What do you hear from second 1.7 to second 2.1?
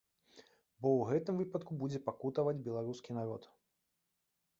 будзе